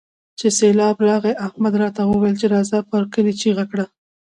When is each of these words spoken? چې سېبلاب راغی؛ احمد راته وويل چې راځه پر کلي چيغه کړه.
چې 0.39 0.47
سېبلاب 0.59 0.97
راغی؛ 1.07 1.33
احمد 1.47 1.73
راته 1.83 2.01
وويل 2.05 2.35
چې 2.41 2.47
راځه 2.55 2.79
پر 2.89 3.03
کلي 3.13 3.33
چيغه 3.41 3.65
کړه. 3.71 3.85